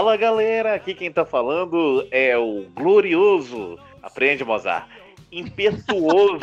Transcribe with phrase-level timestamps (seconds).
[0.00, 4.88] Fala galera, aqui quem tá falando é o glorioso, aprende Mozart,
[5.30, 6.40] impetuoso,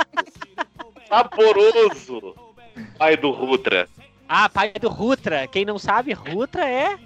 [1.10, 2.36] saboroso,
[3.00, 3.90] pai do Rutra.
[4.30, 5.48] Ah, pai do Rutra.
[5.48, 7.00] Quem não sabe, Rutra é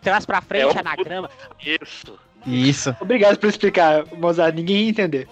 [0.00, 1.28] trás pra frente, É anagrama.
[1.60, 2.18] Isso.
[2.46, 2.96] Isso.
[2.98, 4.54] Obrigado por explicar, Mozart.
[4.54, 5.28] Ninguém ia entender.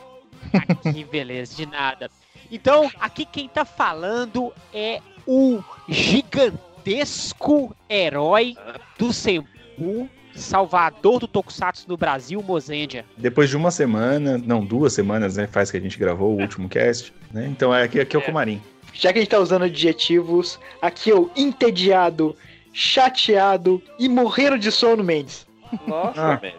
[0.83, 2.11] Que beleza, de nada.
[2.53, 8.55] Então, aqui quem tá falando é o gigantesco herói
[8.99, 13.05] do Senpu, salvador do Tokusatsu no Brasil, Mozendia.
[13.17, 15.47] Depois de uma semana, não, duas semanas, né?
[15.47, 17.47] Faz que a gente gravou o último cast, né?
[17.51, 18.25] Então é aqui, aqui é o É.
[18.27, 18.63] Comarim.
[18.93, 22.35] Já que a gente tá usando adjetivos, aqui é o entediado,
[22.73, 25.47] chateado e morrendo de sono, Mendes.
[25.87, 26.41] Nossa, Ah.
[26.43, 26.53] man.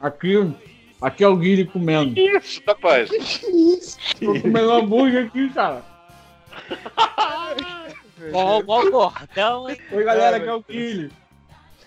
[0.00, 0.52] Aqui,
[1.00, 2.18] aqui é o Guilherme comendo.
[2.20, 3.08] Isso, rapaz.
[4.20, 5.82] Tô comendo hambúrguer aqui, cara.
[8.32, 9.12] Ó, o gordão?
[9.92, 11.10] Oi, galera, aqui é o Guilherme.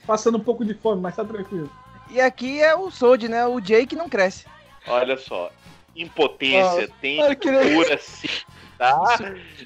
[0.09, 1.69] Passando um pouco de fome, mas tá tranquilo.
[2.09, 3.45] E aqui é o Sold, né?
[3.45, 4.43] O Jay que não cresce.
[4.87, 5.51] Olha só.
[5.95, 7.83] Impotência tem olha que legal.
[7.83, 8.27] cura sim,
[8.75, 9.19] tá?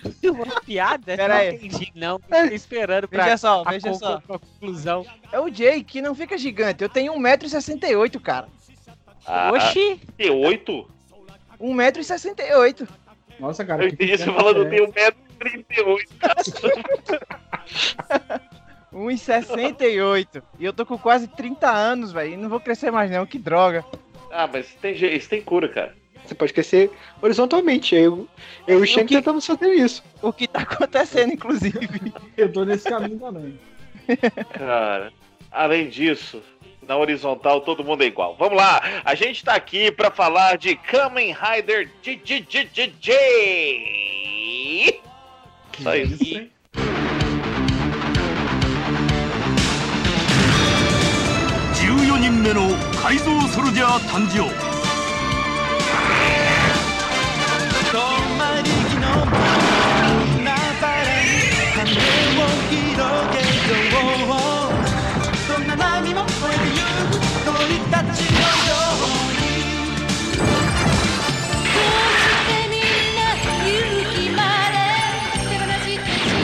[0.03, 1.15] Isso é uma piada?
[1.15, 1.55] Pera não aí.
[1.55, 2.19] entendi, não.
[2.19, 4.19] Tô esperando pra, Veja só, a veja só.
[4.19, 5.05] pra conclusão.
[5.31, 6.83] É o Jay que não fica gigante.
[6.83, 8.49] Eu tenho 1,68m, cara.
[9.25, 10.85] Ah, Oxi, tem oito?
[11.57, 12.85] 1,68m.
[13.39, 13.85] Nossa, cara.
[13.85, 14.77] Eu entendi você falando, que é.
[14.77, 14.91] tem
[15.71, 18.41] 1,38m.
[18.93, 20.43] 1,68.
[20.59, 22.33] E eu tô com quase 30 anos, velho.
[22.33, 23.25] E não vou crescer mais, não.
[23.25, 23.83] Que droga.
[24.31, 25.95] Ah, mas tem, je- isso tem cura, cara.
[26.25, 26.89] Você pode crescer
[27.21, 27.95] horizontalmente.
[27.95, 28.27] Eu,
[28.65, 30.01] eu e o Shank que- tentamos fazer isso.
[30.21, 31.89] O que tá acontecendo, inclusive.
[32.37, 33.59] Eu tô nesse caminho também.
[34.57, 35.11] Cara,
[35.51, 36.41] além disso,
[36.81, 38.35] na horizontal todo mundo é igual.
[38.39, 41.89] Vamos lá, a gente tá aqui pra falar de Kamen Rider.
[45.81, 46.23] Só isso.
[46.23, 46.52] E-
[52.43, 54.51] 目の改造ソルジャー誕生。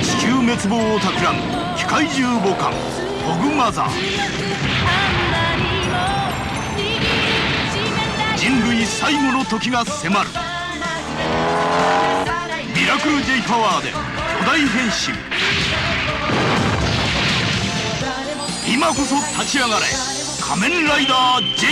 [0.01, 1.43] 地球滅亡を企む
[1.75, 2.71] 機械獣母艦
[3.27, 4.88] ホグマザー。
[8.99, 10.29] 最後の時が迫る
[12.75, 15.13] ミラクル J パワーで巨大変身
[18.73, 19.85] 今こそ立ち上がれ
[20.41, 21.67] 仮面ライダー J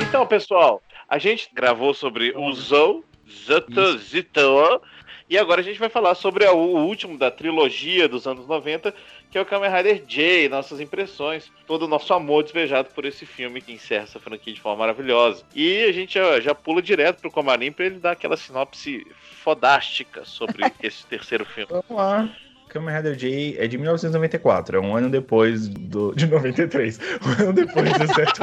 [0.00, 3.02] Então, pessoal, a gente gravou sobre o Zou,
[3.46, 4.80] Zeta, Zitoa,
[5.28, 8.94] e agora a gente vai falar sobre a- o último da trilogia dos anos 90,
[9.30, 13.26] que é o Kamen Rider J, nossas impressões, todo o nosso amor despejado por esse
[13.26, 15.42] filme que encerra essa franquia de forma maravilhosa.
[15.54, 19.06] E a gente já, já pula direto pro Comarim pra ele dar aquela sinopse
[19.42, 21.68] fodástica sobre esse terceiro filme.
[21.70, 22.28] Vamos lá.
[22.68, 26.14] Kamen Rider J é de 1994, é um ano depois do.
[26.14, 27.00] de 93.
[27.24, 28.42] Um ano depois do Zeto.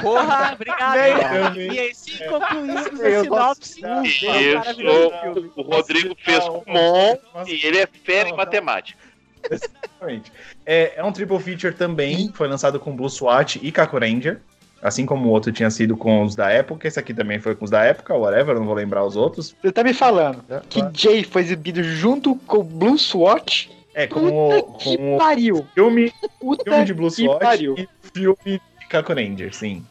[0.00, 1.60] Porra, obrigado.
[1.60, 4.26] E assim concluímos a sinopse Isso,
[5.56, 7.16] o Rodrigo fez com Mon
[7.46, 8.98] e ele é fera em matemática.
[9.50, 10.32] Exatamente.
[10.66, 14.40] É, é um triple feature também, foi lançado com Blue SWAT e Kaku Ranger.
[14.82, 17.64] Assim como o outro tinha sido com os da época, esse aqui também foi com
[17.66, 19.54] os da época, whatever, não vou lembrar os outros.
[19.62, 20.94] Você tá me falando É, que claro.
[20.96, 23.70] Jay foi exibido junto com o Blue SWAT?
[23.92, 25.66] É, com o, Puta que com o pariu.
[25.74, 27.74] filme, Puta filme de Blue que SWAT pariu.
[27.76, 28.36] e filme
[28.80, 29.84] de Kaku Ranger, sim.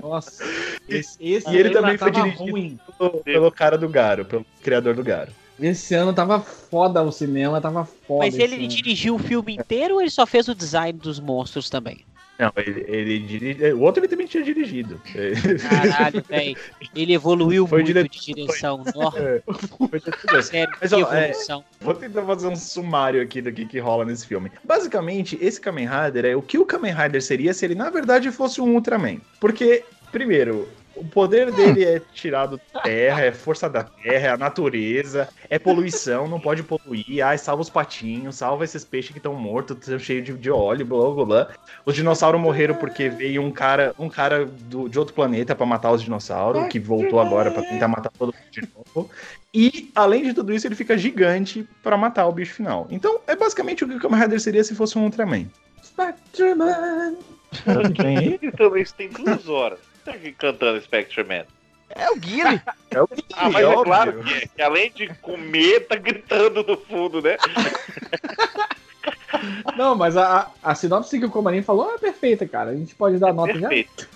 [0.00, 0.44] Nossa.
[0.88, 2.78] Esse, esse E ele ano também foi tava dirigido ruim.
[2.96, 5.32] Pelo, pelo cara do Garo, pelo criador do Garo.
[5.58, 8.24] Esse ano tava foda o cinema, tava foda.
[8.24, 8.68] Mas ele ano.
[8.68, 12.04] dirigiu o filme inteiro ou ele só fez o design dos monstros também?
[12.38, 13.72] Não, ele, ele dirige.
[13.72, 15.00] O outro ele também tinha dirigido.
[15.68, 16.56] Caralho, velho.
[16.94, 18.82] Ele evoluiu Foi muito de direção.
[18.94, 19.42] Nossa, É,
[20.28, 21.32] foi sério, Mas, ó, é-.
[21.80, 24.50] Vou tentar fazer um sumário aqui do que, que rola nesse filme.
[24.62, 28.30] Basicamente, esse Kamen Rider é o que o Kamen Rider seria se ele, na verdade,
[28.30, 29.18] fosse um Ultraman.
[29.40, 34.36] Porque, primeiro, o poder dele é tirado da terra, é força da terra, é a
[34.36, 37.24] natureza, é poluição, não pode poluir.
[37.24, 40.84] Ai, salva os patinhos, salva esses peixes que estão mortos, estão cheios de, de óleo,
[40.86, 41.48] blá blá blá.
[41.84, 45.92] Os dinossauros morreram porque veio um cara, um cara do- de outro planeta pra matar
[45.92, 48.62] os dinossauros, que voltou agora pra tentar matar todo mundo de
[48.94, 49.10] novo.
[49.54, 52.86] E, além de tudo isso, ele fica gigante pra matar o bicho final.
[52.90, 55.46] Então, é basicamente o que o Kamen Rider seria se fosse um Ultraman.
[55.82, 57.16] Spectreman.
[58.82, 59.78] Isso tem duas horas.
[60.06, 61.44] Tá aqui cantando Spectre Man.
[61.90, 62.60] É o Guile.
[62.90, 67.20] É o Ah, mas é claro que, que além de comer, tá gritando no fundo,
[67.20, 67.36] né?
[69.76, 72.70] Não, mas a, a, a sinopse que o Comarim falou é perfeita, cara.
[72.70, 73.68] A gente pode dar nota já.
[73.68, 74.08] Perfeito.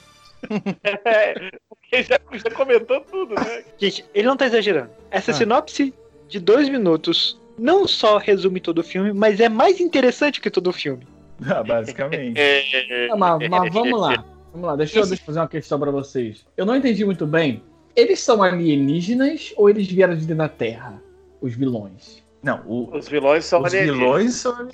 [1.04, 3.62] É, porque já, já comentou tudo, né?
[3.76, 4.88] Gente, ele não tá exagerando.
[5.10, 5.34] Essa Ah.
[5.34, 5.92] sinopse
[6.28, 10.68] de dois minutos não só resume todo o filme, mas é mais interessante que todo
[10.68, 11.06] o filme.
[11.46, 12.40] Ah, basicamente.
[12.40, 14.24] É, Ah, mas, mas vamos lá.
[14.52, 16.44] Vamos lá, deixa eu, deixa eu fazer uma questão pra vocês.
[16.56, 17.62] Eu não entendi muito bem.
[17.94, 21.00] Eles são alienígenas ou eles vieram de dentro da Terra?
[21.40, 22.22] Os vilões.
[22.42, 23.98] Não, o- Os vilões são os alienígenas.
[24.00, 24.68] vilões são.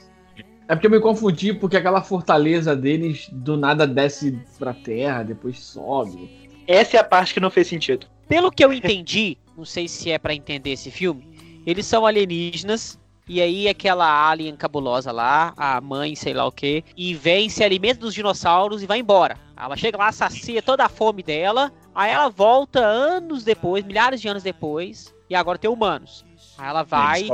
[0.68, 5.58] É porque eu me confundi, porque aquela fortaleza deles do nada desce pra terra, depois
[5.60, 6.48] sobe.
[6.66, 8.06] Essa é a parte que não fez sentido.
[8.28, 11.24] Pelo que eu entendi, não sei se é pra entender esse filme,
[11.64, 12.98] eles são alienígenas.
[13.28, 17.64] E aí aquela alien cabulosa lá, a mãe, sei lá o que, e vem, se
[17.64, 19.36] alimenta dos dinossauros e vai embora.
[19.56, 24.28] Ela chega lá, sacia toda a fome dela, aí ela volta anos depois, milhares de
[24.28, 26.24] anos depois, e agora tem humanos.
[26.56, 27.26] Aí ela vai,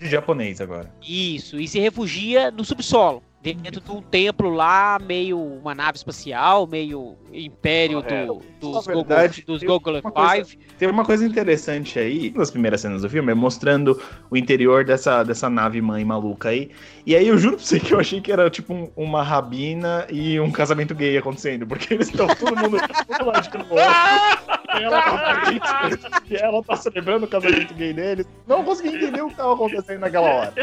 [0.00, 0.92] japonês agora.
[1.00, 3.22] isso, e se refugia no subsolo.
[3.42, 9.16] Dentro de um templo lá, meio uma nave espacial, meio império do, dos, Na Google,
[9.16, 10.58] verdade, dos Google uma coisa- Five.
[10.78, 14.00] Tem uma coisa interessante aí, nas primeiras cenas do filme, é mostrando
[14.30, 16.70] o interior dessa, dessa nave mãe maluca aí.
[17.04, 20.06] E aí eu juro pra você que eu achei que era tipo um- uma rabina
[20.08, 22.76] e um casamento gay acontecendo, porque eles estão todo mundo
[23.08, 23.74] todo lado de novo.
[24.80, 25.90] Ela, tá,
[26.28, 28.26] e ela tá celebrando o casamento gay deles.
[28.46, 30.54] Não consegui entender o que tava acontecendo naquela hora.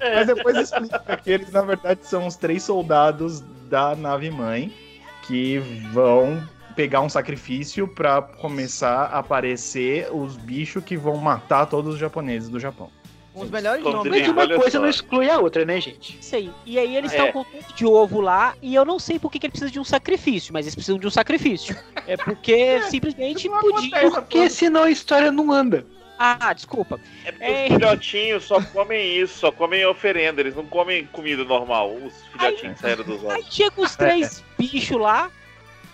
[0.00, 4.72] Mas depois explica que eles, na verdade, são os três soldados da nave mãe
[5.22, 5.58] que
[5.92, 6.42] vão
[6.76, 12.48] pegar um sacrifício pra começar a aparecer os bichos que vão matar todos os japoneses
[12.48, 12.90] do Japão.
[13.36, 14.10] Um dos melhores Como nomes.
[14.20, 14.80] Mas uma olha coisa só.
[14.80, 16.18] não exclui a outra, né, gente?
[16.18, 16.50] Isso aí.
[16.64, 17.16] E aí eles É.
[17.18, 19.72] estão com tudo de ovo lá, e eu não sei por que, que eles precisam
[19.72, 21.76] de um sacrifício, mas eles precisam de um sacrifício.
[22.06, 23.88] É porque simplesmente não podia.
[23.98, 24.10] acontece.
[24.20, 25.86] Porque senão a história não anda.
[26.18, 26.98] Ah, desculpa.
[27.26, 27.66] É porque É.
[27.66, 31.94] os filhotinhos só comem isso, só comem oferenda, eles não comem comida normal.
[31.94, 33.54] Os filhotinhos saíram dos Aí ovos.
[33.54, 35.30] chega os três bichos lá,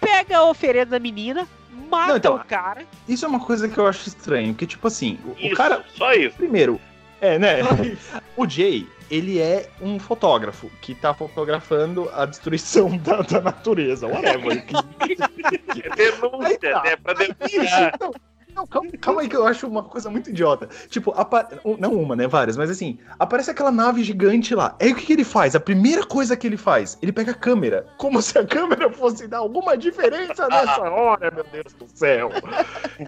[0.00, 1.48] pega a oferenda da menina,
[1.90, 2.86] mata Não, então, o cara.
[3.08, 5.84] Isso é uma coisa que eu acho estranho, porque, tipo assim, o, o Isso, cara.
[5.96, 6.36] só isso.
[6.36, 6.80] Primeiro,
[7.22, 7.58] é, né?
[8.36, 14.06] o Jay, ele é um fotógrafo que tá fotografando a destruição da, da natureza.
[14.06, 14.58] Whatever.
[14.58, 16.82] É denúncia, Aí tá.
[16.82, 16.96] né?
[16.96, 17.94] Pra Isso, denunciar.
[18.00, 18.12] não,
[18.54, 20.68] não, calma, calma aí que eu acho uma coisa muito idiota.
[20.90, 21.48] Tipo, apa-
[21.78, 22.26] não uma, né?
[22.26, 24.76] Várias, mas assim, aparece aquela nave gigante lá.
[24.80, 25.54] Aí o que, que ele faz?
[25.54, 27.86] A primeira coisa que ele faz, ele pega a câmera.
[27.96, 32.30] Como se a câmera fosse dar alguma diferença nessa hora, meu Deus do céu.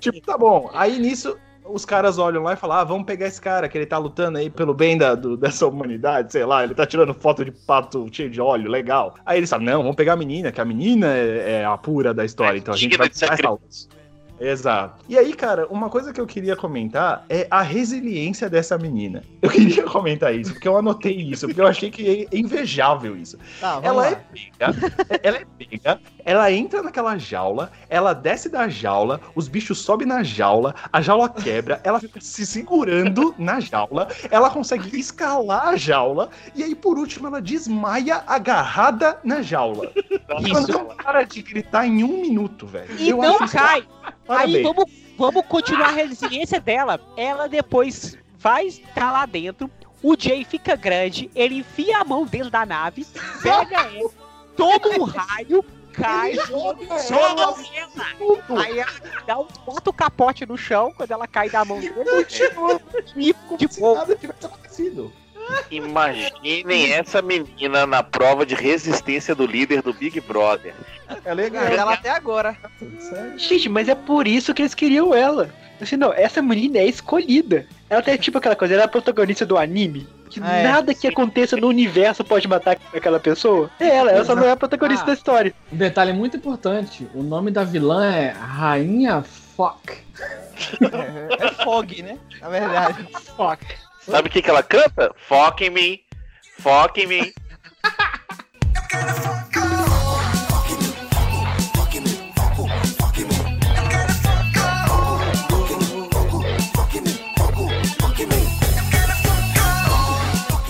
[0.01, 0.71] tipo, tá bom.
[0.73, 1.37] Aí nisso.
[1.67, 4.39] Os caras olham lá e falam: Ah, vamos pegar esse cara, que ele tá lutando
[4.39, 8.07] aí pelo bem da, do- dessa humanidade, sei lá, ele tá tirando foto de pato
[8.13, 9.15] cheio de óleo, legal.
[9.25, 12.13] Aí eles falam: Não, vamos pegar a menina, que a menina é, é a pura
[12.13, 13.09] da história, então a gente vai.
[14.45, 15.05] Exato.
[15.09, 19.23] E aí, cara, uma coisa que eu queria comentar é a resiliência dessa menina.
[19.41, 23.39] Eu queria comentar isso, porque eu anotei isso, porque eu achei que é invejável isso.
[23.61, 24.09] Vamos Ela lá.
[24.11, 29.79] é pega, ela é pega, ela entra naquela jaula, ela desce da jaula, os bichos
[29.79, 35.69] sobem na jaula, a jaula quebra, ela fica se segurando na jaula, ela consegue escalar
[35.69, 39.91] a jaula, e aí, por último, ela desmaia agarrada na jaula.
[40.29, 40.73] Ela Isso.
[40.73, 42.95] não para de gritar em um minuto, velho.
[42.99, 43.85] E Eu não acho isso-
[44.27, 44.37] cai.
[44.37, 44.63] Aí Parabéns.
[44.63, 47.01] vamos, vamos continuar a resiliência dela.
[47.17, 49.71] Ela depois vai estar lá dentro.
[50.03, 53.07] O Jay fica grande, ele enfia a mão dentro da nave,
[53.43, 54.11] pega ela,
[54.55, 55.65] toma um raio,
[55.95, 57.57] cai, sobe ela.
[58.63, 58.93] Aí ela
[59.27, 61.95] dá uns quatro capote no chão quando ela cai da mão dele.
[63.17, 64.01] E de boa.
[64.01, 65.11] nada tivesse acontecido.
[65.71, 70.75] Imaginem essa menina na prova de resistência do líder do Big Brother.
[71.25, 71.65] É legal.
[71.65, 72.57] Ela até agora.
[73.37, 75.51] Gente, mas é por isso que eles queriam ela.
[75.81, 77.67] Assim, não, essa menina é escolhida.
[77.91, 80.07] Ela tem tipo aquela coisa, ela é a protagonista do anime.
[80.31, 80.63] Que Ah, é.
[80.65, 83.71] nada que aconteça no universo pode matar aquela pessoa.
[83.79, 85.07] É ela, ela só não é a protagonista Ah.
[85.09, 85.53] da história.
[85.73, 89.23] Um detalhe muito importante: o nome da vilã é Rainha
[89.57, 89.99] Fuck.
[90.81, 92.19] É, é Fog, né?
[92.41, 93.07] Na verdade.
[93.37, 93.65] Fuck.
[94.07, 95.15] Sabe o que, que ela canta?
[95.29, 96.01] Foca em mim.
[96.61, 97.33] Foca em mim.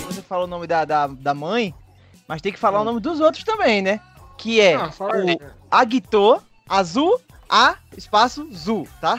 [0.06, 1.74] Você falou o nome da, da, da mãe,
[2.28, 4.00] mas tem que falar o nome dos outros também, né?
[4.36, 9.18] Que é Ah, o Agito Azul A espaço Zu, tá?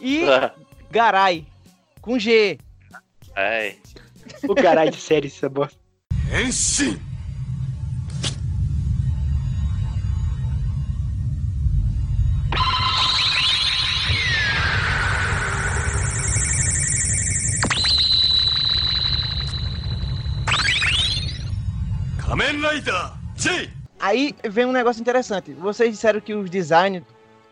[0.00, 0.24] E
[0.90, 1.46] Garai
[2.00, 2.58] com G.
[3.36, 3.76] Ai.
[4.48, 5.78] O caralho de série essa bosta.
[6.32, 6.98] Enche!
[22.26, 23.12] Kamen Rider
[24.00, 25.52] Aí vem um negócio interessante.
[25.52, 27.02] Vocês disseram que os designs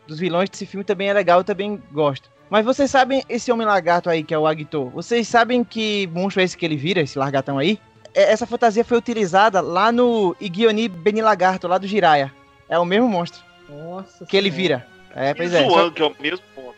[0.07, 2.31] dos vilões desse filme também é legal, eu também gosto.
[2.53, 4.91] Mas vocês sabem esse homem lagarto aí, que é o Agito?
[4.91, 7.81] Vocês sabem que monstro é esse que ele vira, esse largatão aí?
[8.15, 12.31] É, Essa fantasia foi utilizada lá no Igioni Benilagarto, lá do Jiraiya.
[12.69, 13.41] É o mesmo monstro
[13.71, 14.27] Nossa.
[14.27, 14.87] que ele vira.
[15.17, 15.67] É, pois é.
[15.67, 16.75] Só- que é o mesmo ponto.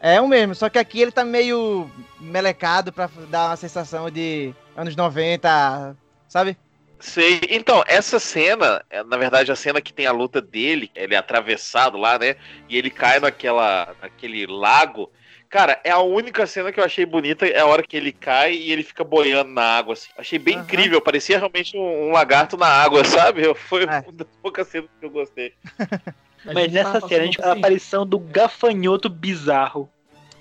[0.00, 4.54] É o mesmo, só que aqui ele tá meio melecado pra dar uma sensação de
[4.74, 5.94] anos 90,
[6.26, 6.56] sabe?
[7.00, 7.40] Sei.
[7.50, 11.18] Então, essa cena, é, na verdade, a cena que tem a luta dele, ele é
[11.18, 12.34] atravessado lá, né?
[12.68, 15.10] E ele cai naquela, naquele lago.
[15.48, 18.52] Cara, é a única cena que eu achei bonita, é a hora que ele cai
[18.52, 20.08] e ele fica boiando na água, assim.
[20.18, 20.64] Achei bem Aham.
[20.64, 23.54] incrível, parecia realmente um, um lagarto na água, sabe?
[23.54, 24.00] Foi É.
[24.00, 25.52] uma das poucas cenas que eu gostei.
[26.46, 29.90] A Mas nessa cena a gente a aparição do gafanhoto bizarro.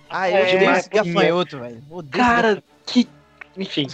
[0.09, 1.83] Ah, eu É, odeio esse gafanhoto, velho.
[2.11, 3.09] Cara, que.
[3.57, 3.87] Enfim.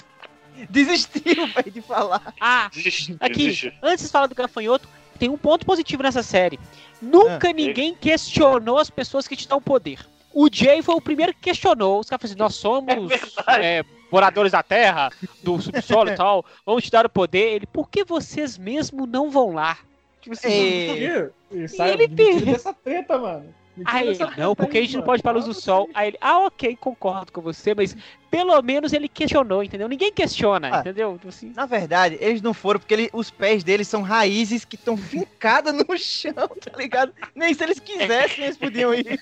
[0.69, 2.33] Desistiu, velho, de falar.
[2.39, 3.73] Ah, Desiste, aqui, desiste.
[3.81, 4.87] antes de falar do gafanhoto,
[5.19, 6.59] tem um ponto positivo nessa série.
[7.01, 7.53] Nunca Ah.
[7.53, 9.99] ninguém questionou as pessoas que te dão poder.
[10.33, 11.99] O Jay foi o primeiro que questionou.
[11.99, 13.63] Os caras falaram assim, nós somos verdade.
[13.65, 15.09] é, moradores da Terra,
[15.43, 17.53] do subsolo e tal, vamos te dar o poder.
[17.55, 19.77] Ele, por que vocês mesmo não vão lá?
[20.21, 21.29] Tipo assim, É.
[21.51, 23.53] E sai ele tem- dessa treta, mano.
[23.85, 25.89] Aí ele, não, porque a gente não pode ir pra luz do sol.
[25.95, 27.95] Aí ele, ah, ok, concordo com você, mas
[28.29, 29.87] pelo menos ele questionou, entendeu?
[29.87, 30.79] Ninguém questiona, Ah.
[30.79, 31.13] entendeu?
[31.15, 34.75] Tipo Assim, Na verdade, eles não foram porque ele- os pés deles são raízes que
[34.75, 37.11] estão fincadas no chão, tá ligado?
[37.33, 39.19] Nem se eles quisessem, eles podiam ir.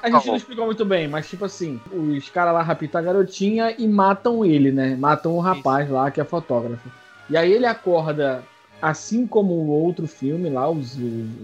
[0.00, 3.74] A gente não explicou muito bem, mas tipo assim, os caras lá raptam a garotinha
[3.76, 4.94] e matam ele, né?
[4.94, 6.88] Matam o rapaz lá que é fotógrafo.
[7.28, 8.44] E aí ele acorda,
[8.80, 10.80] assim como o outro filme lá, o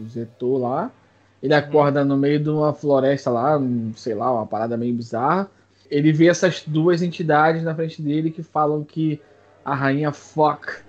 [0.08, 0.90] Zetor lá.
[1.42, 5.48] Ele acorda no meio de uma floresta lá, um, sei lá, uma parada meio bizarra.
[5.90, 9.20] Ele vê essas duas entidades na frente dele que falam que
[9.64, 10.82] a rainha Fock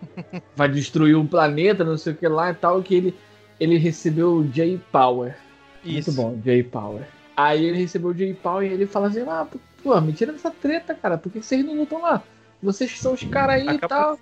[0.56, 3.14] vai destruir o planeta, não sei o que lá e tal, que ele,
[3.58, 5.36] ele recebeu o J-Power.
[5.84, 7.02] Muito bom, J Power.
[7.36, 9.46] Aí ele recebeu o J Power e ele fala assim: Ah,
[9.82, 11.16] pô, me tira dessa treta, cara.
[11.16, 12.22] Por que vocês não lutam lá?
[12.62, 14.18] Vocês são os caras aí e tal.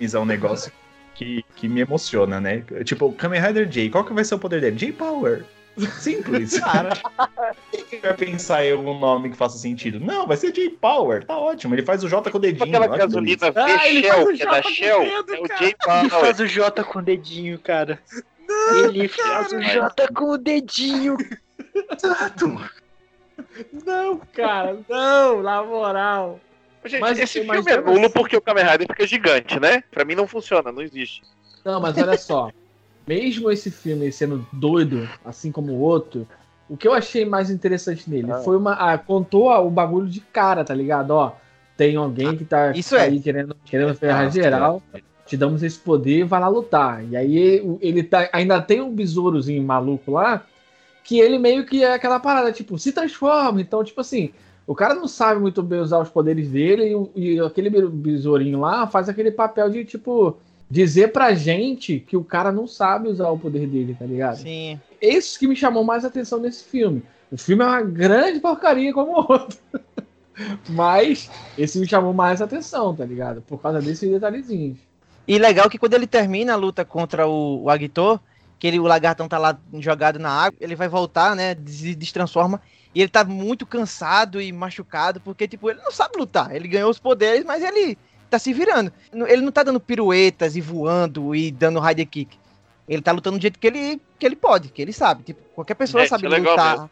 [0.00, 0.72] Isso é um negócio
[1.14, 2.64] que, que me emociona, né?
[2.84, 4.76] Tipo, o Kamen Rider J, qual que vai ser o poder dele?
[4.76, 5.44] J-Power.
[5.98, 6.60] Simples.
[7.88, 9.98] Quem vai pensar em algum nome que faça sentido?
[9.98, 11.24] Não, vai ser J-Power.
[11.24, 11.74] Tá ótimo.
[11.74, 12.76] Ele faz o J com o dedinho.
[12.76, 13.52] Aquela gasolina delícia.
[13.56, 15.60] Ah, ele o que é da J Shell, dedo, é o cara.
[15.60, 15.76] J Ele
[16.08, 16.10] Power.
[16.10, 17.98] faz o J com o dedinho, cara.
[18.84, 21.16] Ele faz o J com o dedinho.
[23.84, 26.40] Não, cara, não, na moral.
[26.84, 29.84] Gente, Mas- esse mas filme é eu- nulo porque o Kamen Rider fica gigante, né?
[29.90, 31.22] Pra mim não funciona, não existe.
[31.64, 32.50] Não, mas olha só.
[33.06, 36.26] Mesmo esse filme sendo doido, assim como o outro,
[36.68, 38.38] o que eu achei mais interessante nele Ah.
[38.38, 38.72] foi uma.
[38.74, 41.10] ah, contou o bagulho de cara, tá ligado?
[41.12, 41.32] Ó,
[41.76, 43.02] tem alguém que tá isso é.
[43.02, 44.82] aí querendo, querendo ferrar Ah, geral.
[45.24, 47.04] Te damos esse poder, vai lá lutar.
[47.04, 50.44] E aí ele, ele tá, ainda tem um besourozinho maluco lá,
[51.04, 53.60] que ele meio que é aquela parada, tipo, se transforma.
[53.60, 54.32] Então, tipo assim,
[54.66, 58.86] o cara não sabe muito bem usar os poderes dele e, e aquele besourinho lá
[58.86, 60.36] faz aquele papel de, tipo,
[60.70, 64.38] dizer pra gente que o cara não sabe usar o poder dele, tá ligado?
[64.38, 64.80] Sim.
[65.00, 67.02] Isso que me chamou mais atenção nesse filme.
[67.30, 69.58] O filme é uma grande porcaria como o outro.
[70.68, 73.42] Mas esse me chamou mais atenção, tá ligado?
[73.42, 74.78] Por causa desses detalhezinhos.
[75.26, 78.20] E legal que quando ele termina a luta contra o, o Agito,
[78.58, 81.56] que ele, o lagartão tá lá jogado na água, ele vai voltar, né?
[81.66, 82.60] Se destransforma.
[82.94, 86.54] E ele tá muito cansado e machucado, porque, tipo, ele não sabe lutar.
[86.54, 87.96] Ele ganhou os poderes, mas ele
[88.28, 88.92] tá se virando.
[89.12, 92.36] Ele não tá dando piruetas e voando e dando rider kick.
[92.86, 95.22] Ele tá lutando do jeito que ele, que ele pode, que ele sabe.
[95.22, 96.72] Tipo, qualquer pessoa Gente, sabe é lutar.
[96.72, 96.90] mesmo.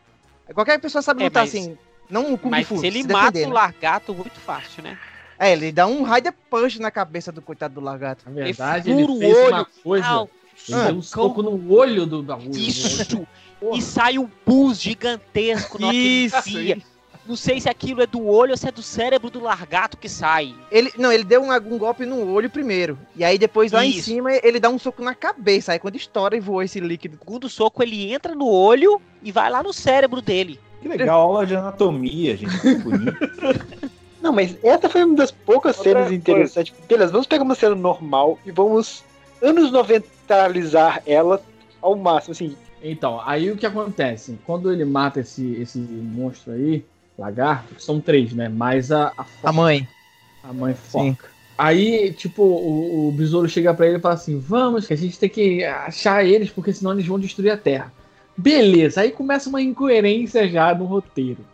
[0.55, 1.77] Qualquer pessoa sabe É, lutar mas- assim.
[2.09, 2.79] Não um Kung mas Fu.
[2.79, 3.55] se ele se mata defender, o né?
[3.55, 4.99] largato muito fácil, né?
[5.39, 8.25] É, ele dá um rider punch na cabeça do coitado do lagarto.
[8.29, 9.67] Na verdade, Ele ele, o fez uma olho.
[9.83, 10.29] coisa.
[10.69, 12.51] Ele deu um soco no olho do bagulho.
[12.59, 13.27] Isso!
[13.61, 13.79] Porra.
[13.79, 16.79] E sai um pus gigantesco na Isso, enfia.
[17.27, 20.09] Não sei se aquilo é do olho ou se é do cérebro do largato que
[20.09, 20.55] sai.
[20.71, 22.99] Ele, não, ele deu um, um golpe no olho primeiro.
[23.15, 24.07] E aí depois lá em Isso.
[24.07, 25.73] cima ele dá um soco na cabeça.
[25.73, 27.17] Aí quando estoura e voa esse líquido.
[27.17, 30.59] O segundo soco ele entra no olho e vai lá no cérebro dele.
[30.81, 32.59] Que legal, aula de anatomia, gente.
[32.59, 33.15] Que bonito.
[34.21, 36.75] Não, mas essa foi uma das poucas Outra cenas interessantes.
[36.89, 39.05] Beleza, vamos pegar uma cena normal e vamos
[39.43, 41.43] anos 90alizar ela
[41.81, 42.57] ao máximo, assim.
[42.83, 44.39] Então, aí o que acontece?
[44.45, 46.85] Quando ele mata esse, esse monstro aí,
[47.19, 48.49] lagarto, que são três, né?
[48.49, 49.87] Mais a, a, A mãe.
[50.43, 51.15] a mãe Sim.
[51.15, 51.29] foca.
[51.59, 55.19] Aí, tipo, o, o besouro chega pra ele e fala assim: Vamos, que a gente
[55.19, 57.93] tem que achar eles, porque senão eles vão destruir a Terra.
[58.35, 61.45] Beleza, aí começa uma incoerência já no roteiro.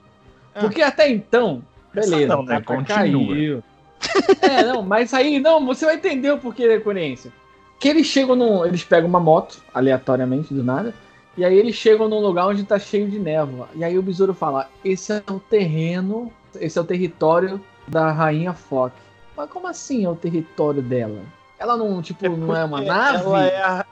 [0.54, 0.60] Ah.
[0.60, 1.60] Porque até então,
[1.92, 2.62] beleza, não, né?
[2.86, 3.62] caiu.
[4.40, 7.32] É, não, mas aí, não, você vai entender o porquê da incoerência.
[7.80, 8.64] Que eles chegam num.
[8.64, 10.94] Eles pegam uma moto, aleatoriamente, do nada.
[11.36, 13.68] E aí eles chegam num lugar onde tá cheio de névoa.
[13.74, 18.54] E aí o besouro fala: esse é o terreno, esse é o território da rainha
[18.54, 18.94] Fock.
[19.36, 21.20] Mas como assim é o território dela?
[21.58, 23.24] Ela não, tipo, não é uma nave?
[23.24, 23.86] Ela é a...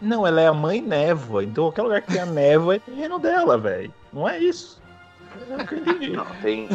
[0.00, 1.44] Não, ela é a mãe névoa.
[1.44, 3.92] Então qualquer lugar que tenha névoa é terreno dela, velho.
[4.12, 4.80] Não é isso.
[5.48, 6.10] É o que eu entendi.
[6.10, 6.68] Não, tem...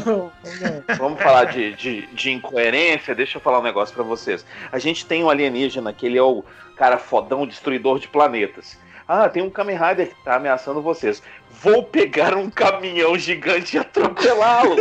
[0.98, 3.14] Vamos falar de, de, de incoerência.
[3.14, 4.46] Deixa eu falar um negócio pra vocês.
[4.72, 6.44] A gente tem um alienígena que ele é o
[6.76, 8.78] cara fodão, destruidor de planetas.
[9.08, 11.22] Ah, tem um Kamen Rider que tá ameaçando vocês.
[11.62, 14.76] Vou pegar um caminhão gigante e atropelá-lo.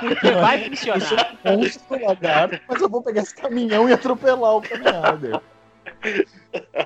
[0.00, 1.36] Porque vai funcionar.
[1.44, 5.42] monstro lagarto, mas eu vou pegar esse caminhão e atropelar o caminhão.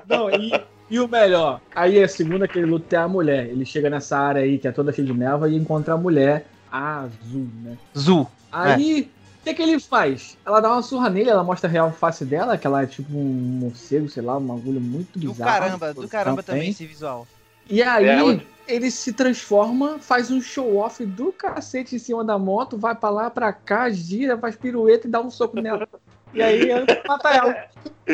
[0.08, 0.52] Não, e,
[0.88, 3.46] e o melhor, aí a segunda que ele luta é a mulher.
[3.46, 6.46] Ele chega nessa área aí que é toda cheia de névoa e encontra a mulher
[6.70, 7.76] a azul, né?
[7.96, 8.26] Zu.
[8.52, 10.36] Aí, o que, que ele faz?
[10.44, 13.16] Ela dá uma surra nele, ela mostra a real face dela, que ela é tipo
[13.16, 13.24] um
[13.60, 15.50] morcego, sei lá, um agulho muito Do bizarro.
[15.50, 17.26] caramba, do caramba também esse visual.
[17.68, 22.76] E aí, É, ele se transforma, faz um show-off do cacete em cima da moto,
[22.76, 25.88] vai pra lá, pra cá, gira, faz pirueta e dá um soco nela.
[26.32, 26.68] E aí,
[27.08, 27.52] mata ela.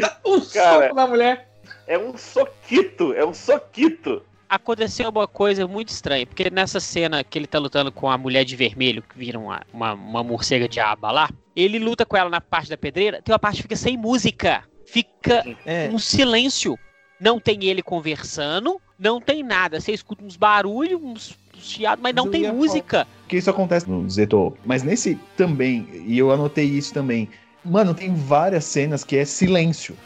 [0.00, 0.85] Dá um Cara.
[0.85, 1.50] soco na mulher.
[1.87, 4.23] É um soquito, é um soquito.
[4.49, 8.45] Aconteceu uma coisa muito estranha, porque nessa cena que ele tá lutando com a mulher
[8.45, 12.31] de vermelho, que vira uma, uma, uma morcega de aba lá, ele luta com ela
[12.31, 14.62] na parte da pedreira, tem uma parte que fica sem música.
[14.87, 15.88] Fica É.
[15.93, 16.79] um silêncio.
[17.19, 19.81] Não tem ele conversando, não tem nada.
[19.81, 23.07] Você escuta uns barulhos, uns chiados, mas não tem música.
[23.23, 24.57] Porque isso acontece no Zeto.
[24.65, 27.29] Mas nesse também, e eu anotei isso também.
[27.65, 29.97] Mano, tem várias cenas que é silêncio.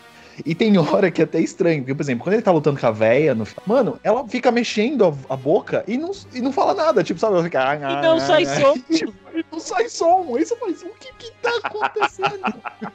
[0.45, 1.83] E tem hora que é até estranho.
[1.83, 3.47] Porque, por exemplo, quando ele tá lutando com a véia, no...
[3.67, 7.03] mano, ela fica mexendo a, a boca e não, e não fala nada.
[7.05, 7.35] Tipo, sabe?
[7.35, 7.61] Ela fica.
[7.69, 8.75] "Ah, E não sai som.
[8.91, 10.35] Tipo, e não sai som.
[10.37, 12.55] Aí você fala assim, o que que tá acontecendo?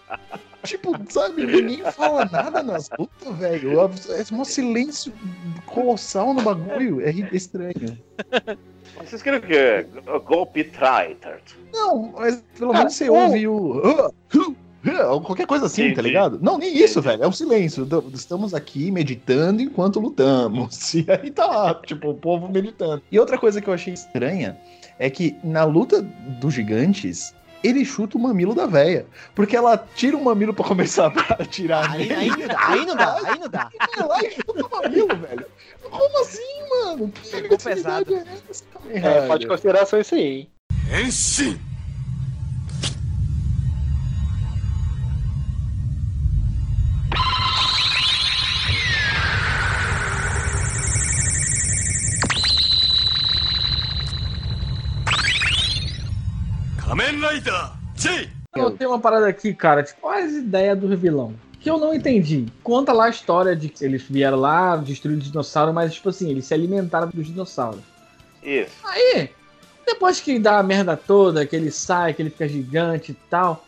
[0.64, 1.46] tipo, sabe?
[1.46, 3.80] Ninguém fala nada nas lutas, velho.
[3.82, 5.14] É um silêncio
[5.66, 7.02] colossal no bagulho.
[7.02, 7.98] É estranho.
[8.98, 9.86] Vocês querem que é
[10.26, 11.38] golpe traitor?
[11.74, 14.12] Não, mas pelo menos você ou- ouve o.
[15.10, 16.08] Ou qualquer coisa assim, tá Entendi.
[16.08, 16.40] ligado?
[16.42, 17.24] Não, nem isso, velho.
[17.24, 17.86] É um silêncio.
[17.86, 20.94] Do- Estamos aqui meditando enquanto lutamos.
[20.96, 23.02] E aí tá lá, tipo, o povo meditando.
[23.12, 24.58] E outra coisa que eu achei estranha
[25.00, 26.02] é que na luta
[26.40, 27.34] dos gigantes.
[27.64, 29.08] Ele chuta o mamilo da véia.
[29.34, 32.96] Porque ela tira o mamilo pra começar a atirar Aí, aí, não dá, aí não
[32.96, 33.70] dá, aí não dá.
[33.98, 35.46] Vai lá e chuta o mamilo, velho.
[35.90, 37.12] Como assim, mano?
[37.24, 38.28] Que agressividade pesado.
[38.92, 40.50] é É, pode consideração isso aí, hein?
[40.88, 41.10] 変
[58.56, 61.34] Eu tenho uma parada aqui, cara, tipo, qual é ideia do vilão?
[61.66, 62.46] que eu não entendi.
[62.62, 66.30] Conta lá a história de que eles vieram lá, destruíram o dinossauro, mas, tipo assim,
[66.30, 67.82] eles se alimentaram dos dinossauros.
[68.44, 68.72] Isso.
[68.84, 69.32] Aí,
[69.84, 73.66] depois que dá a merda toda, que ele sai, que ele fica gigante e tal.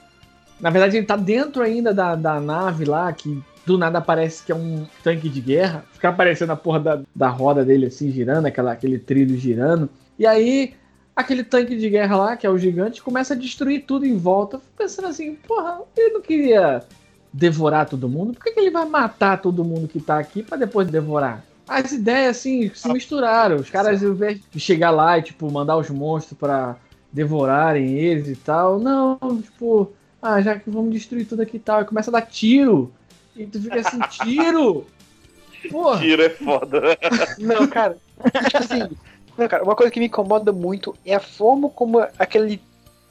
[0.59, 4.51] Na verdade, ele tá dentro ainda da, da nave lá, que do nada parece que
[4.51, 5.83] é um tanque de guerra.
[5.93, 9.89] Fica aparecendo a porra da, da roda dele assim, girando, aquela, aquele trilho girando.
[10.19, 10.75] E aí,
[11.17, 14.61] aquele tanque de guerra lá, que é o gigante, começa a destruir tudo em volta.
[14.77, 16.83] Pensando assim, porra, ele não queria
[17.33, 18.33] devorar todo mundo?
[18.33, 21.43] Por que, que ele vai matar todo mundo que tá aqui pra depois devorar?
[21.67, 23.55] As ideias, assim, se misturaram.
[23.55, 26.75] Os caras, ao invés de chegar lá e, tipo, mandar os monstros pra
[27.11, 31.81] devorarem eles e tal, não, tipo, ah, já que vamos destruir tudo aqui e tal.
[31.81, 32.93] E começa a dar tiro.
[33.35, 34.85] E tu fica assim, tiro!
[35.71, 35.99] Porra!
[35.99, 36.81] Tiro é foda.
[37.39, 37.97] Não, cara.
[38.45, 38.87] tipo assim,
[39.37, 42.61] não, cara, uma coisa que me incomoda muito é a forma como aquele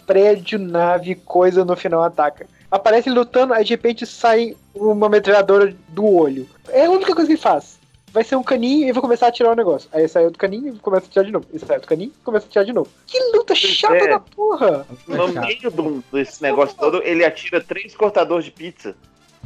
[0.06, 2.46] prédio, nave, coisa no final ataca.
[2.70, 6.48] Aparece lutando, aí de repente sai uma metralhadora do olho.
[6.68, 7.78] É a única coisa que ele faz.
[8.12, 9.88] Vai ser um caninho e vai começar a tirar o negócio.
[9.92, 11.46] Aí sai outro caninho e começa a tirar de novo.
[11.52, 12.88] E sai outro caninho e começa a tirar de novo.
[13.06, 14.08] Que luta chata é.
[14.08, 14.86] da porra!
[15.06, 18.96] No meio do- desse negócio todo, ele atira três cortadores de pizza.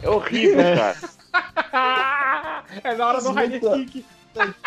[0.02, 0.96] É horrível, cara.
[2.84, 4.04] é na hora do Rider Kick.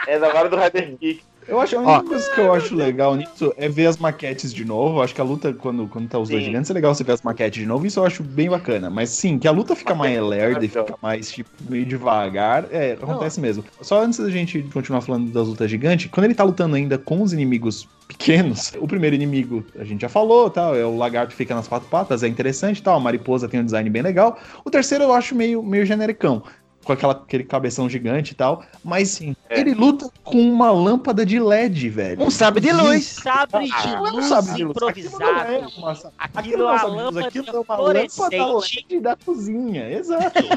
[0.05, 1.23] É da hora do Rider Kick.
[1.47, 4.65] Eu acho a única coisa que eu acho legal nisso é ver as maquetes de
[4.65, 4.97] novo.
[4.97, 6.49] Eu acho que a luta, quando, quando tá os dois Sim.
[6.49, 7.85] gigantes, é legal você ver as maquetes de novo.
[7.85, 8.89] Isso eu acho bem bacana.
[8.89, 12.67] Mas sim, que a luta fica mais lerda e fica mais, tipo, meio devagar.
[12.71, 13.63] É, acontece mesmo.
[13.81, 17.21] Só antes da gente continuar falando das lutas gigantes, quando ele tá lutando ainda com
[17.21, 21.35] os inimigos pequenos, o primeiro inimigo a gente já falou, tal, é o lagarto que
[21.35, 24.37] fica nas quatro patas, é interessante, tal, a mariposa tem um design bem legal.
[24.63, 26.43] O terceiro eu acho meio, meio genericão.
[26.83, 28.63] Com aquela, aquele cabeção gigante e tal.
[28.83, 29.35] Mas Sim.
[29.49, 29.59] É.
[29.59, 32.21] ele luta com uma lâmpada de LED, velho.
[32.23, 33.05] Um sabre de luz.
[33.05, 34.75] Sabre de Não é um luz sabre de luz.
[34.75, 35.23] improvisado.
[35.23, 38.37] Aquilo não é uma, Aquilo aquilo é não é uma lâmpada aquilo é uma lâmpada.
[38.37, 40.43] LED da cozinha, exato.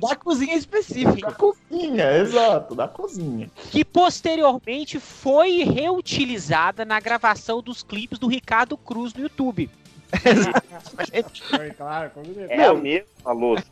[0.00, 1.32] Da, da cozinha da específica.
[1.32, 3.50] cozinha, exato, da cozinha.
[3.70, 9.70] que posteriormente foi reutilizada na gravação dos clipes do Ricardo Cruz no YouTube.
[11.48, 12.10] Foi, claro.
[12.48, 13.06] É a mesma.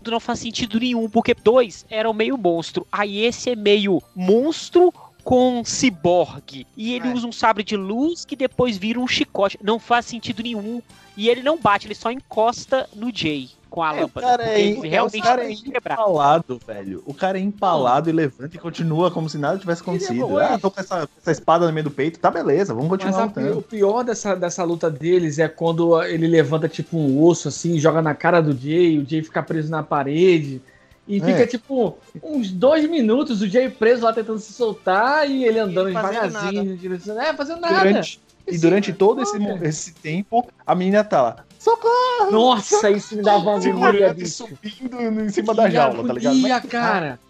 [0.07, 2.87] Não faz sentido nenhum, porque dois eram meio monstro.
[2.91, 4.93] Aí esse é meio monstro
[5.25, 6.67] com ciborgue.
[6.77, 7.13] E ele É.
[7.13, 9.59] usa um sabre de luz que depois vira um chicote.
[9.63, 10.81] Não faz sentido nenhum.
[11.17, 14.27] E ele não bate, ele só encosta no Jay com a É, o lâmpada.
[14.27, 15.53] cara porque é- ele o realmente cara é.
[15.53, 17.03] Empalado, velho.
[17.07, 20.27] O cara é empalado e levanta e continua como se nada tivesse acontecido.
[20.27, 22.19] depois- Ah, tô com essa, essa espada no meio do peito.
[22.19, 23.63] Tá beleza, vamos Mas continuar a pi- o lutando.
[23.63, 28.15] pior dessa, dessa luta deles é quando ele levanta tipo um osso assim, joga na
[28.15, 30.61] cara do Jay, o Jay fica preso na parede.
[31.07, 31.25] E É.
[31.25, 35.89] fica tipo uns dois minutos o Jay preso lá tentando se soltar e ele andando
[35.89, 37.79] E devagarzinho, em direção- é, fazendo nada.
[37.79, 38.21] Durante,
[38.55, 38.99] e durante mano.
[38.99, 41.45] todo esse, esse tempo, a menina tá lá.
[41.59, 42.31] Socorro!
[42.31, 44.47] Nossa, isso me dava agonia, bicho.
[44.47, 46.33] subindo em cima da jaula, tá ligado?
[46.35, 47.21] agonia, Mas- cara.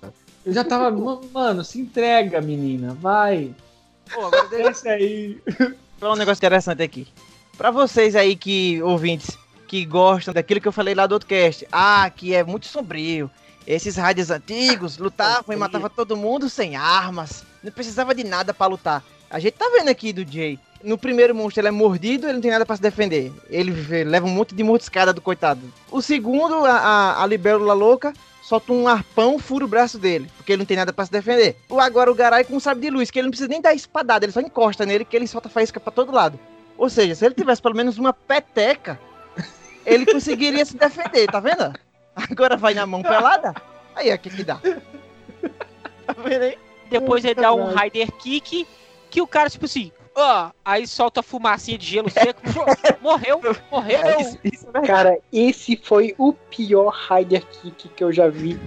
[0.45, 3.55] Eu já tava, "Ma- mano, se entrega, menina, vai.
[4.13, 5.39] Pô, agora deixa aí.
[5.99, 7.07] falar um negócio interessante aqui.
[7.57, 11.67] Pra vocês aí que, ouvintes, que gostam daquilo que eu falei lá do outro cast.
[11.73, 13.31] Ah, que é muito sombrio.
[13.67, 17.45] Esses rádios antigos lutavam e matavam todo mundo sem armas.
[17.63, 19.05] Não precisava de nada pra lutar.
[19.29, 20.59] A gente tá vendo aqui do Jay.
[20.83, 23.33] No primeiro monstro ele é mordido, ele não tem nada pra se defender.
[23.51, 23.73] Ele
[24.05, 25.61] leva um monte de mordiscada do coitado.
[25.91, 28.13] O segundo, a, a, a libélula louca,
[28.43, 31.57] solta um arpão, fura o braço dele, porque ele não tem nada pra se defender.
[31.69, 33.75] O agora o Garai com um sabre de luz, que ele não precisa nem dar
[33.75, 36.39] espadada, ele só encosta nele, que ele solta faísca pra todo lado.
[36.77, 38.99] Ou seja, se ele tivesse pelo menos uma peteca,
[39.85, 41.75] ele conseguiria se defender, tá vendo?
[42.15, 43.55] Agora vai na mão pelada,
[43.95, 44.61] aí é o que que dá.
[46.07, 46.59] Tá vendo aí?
[46.89, 48.67] Depois ele dá um Rider Kick,
[49.11, 52.41] que o cara, tipo assim, ó, aí solta a fumacinha de gelo seco,
[53.01, 53.99] morreu, morreu.
[54.03, 54.81] É, isso, isso é.
[54.87, 58.59] Cara, esse foi o pior Rider Kick que eu já vi.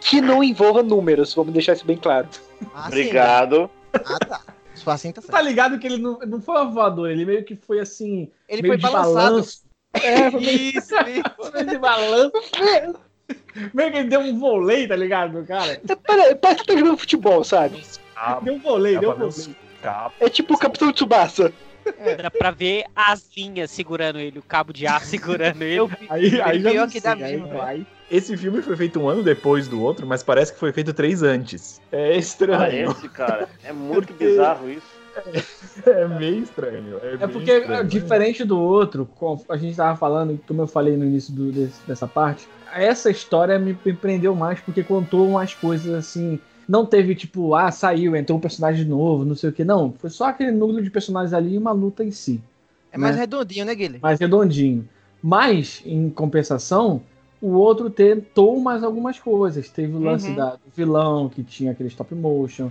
[0.00, 2.28] Que não envolva números, vamos deixar isso bem claro.
[2.74, 2.86] Ah, sim.
[2.88, 3.70] Obrigado.
[3.92, 4.40] Ah, tá.
[4.86, 7.80] Assim, tá Tá ligado que ele não, não foi uma voadora, ele meio que foi
[7.80, 8.30] assim.
[8.48, 9.14] Ele meio foi de balançado.
[9.30, 9.62] balanço.
[9.92, 11.50] É, foi meio, Isso, isso.
[11.50, 12.32] foi de balanço.
[13.74, 15.80] Meio que ele deu um vôlei, tá ligado, cara?
[16.02, 17.82] Pera- Parece que tá jogando futebol, sabe?
[18.16, 19.26] Ah, Deu um vôlei, dá deu um pra
[20.20, 21.52] É tipo o Capitão Tsubasa.
[22.22, 25.76] Dá pra ver as linhas segurando ele, o cabo de ar segurando ele.
[25.76, 27.86] Eu, Aí, aí já que dá aí mesmo, vai.
[28.10, 31.22] Esse filme foi feito um ano depois do outro, mas parece que foi feito três
[31.22, 31.80] antes.
[31.92, 32.88] É estranho.
[32.92, 33.48] Parece, cara.
[33.64, 34.98] É muito Porque- bizarro isso.
[35.86, 37.00] É meio estranho.
[37.02, 37.84] É, É bem porque, estranho.
[37.84, 41.80] diferente do outro, como a gente tava falando, como eu falei no início do- desse-
[41.86, 46.38] dessa parte, essa história me me prendeu mais porque contou umas coisas assim.
[46.68, 49.64] Não teve tipo, ah, saiu, entrou um personagem novo, não sei o que.
[49.64, 52.40] Não, foi só aquele núcleo de personagens ali e uma luta em si.
[52.92, 53.22] é mais Né?
[53.22, 53.98] redondinho, né, Guilherme?
[54.02, 54.88] mais redondinho.
[55.22, 57.02] Mas, em compensação,
[57.40, 59.68] o outro tentou mais algumas coisas.
[59.70, 60.36] Teve o lance Uhum.
[60.36, 62.70] da, do vilão, que tinha aquele stop motion.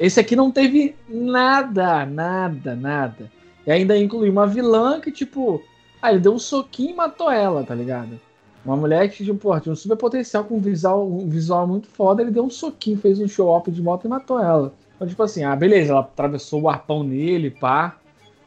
[0.00, 3.30] Esse aqui não teve nada, nada, nada.
[3.66, 5.62] E ainda incluiu uma vilã que, tipo,
[6.02, 8.18] ah, ele deu um soquinho e matou ela, tá ligado?
[8.64, 11.86] Uma mulher que, tipo, pô, tinha um super potencial com um visual, um visual muito
[11.86, 14.72] foda, ele deu um soquinho, fez um show-up de moto e matou ela.
[14.96, 17.96] Então, tipo assim, ah, beleza, ela atravessou o arpão nele, pá.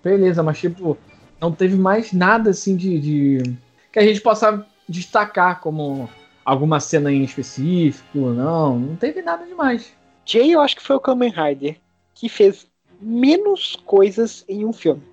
[0.03, 0.97] Beleza, mas, tipo,
[1.39, 3.57] não teve mais nada assim de, de-
[3.91, 6.09] que a gente possa destacar como
[6.43, 9.91] alguma cena em específico, não, não teve nada demais.
[10.25, 11.77] Jay, eu acho que foi o Kamen Rider
[12.15, 12.65] que fez
[12.99, 15.03] menos coisas em um filme.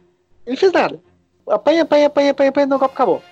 [0.47, 0.99] Ele fez nada.
[1.47, 3.23] Apanha, apanha, apanha, apanha, apanha, golpe, acabou.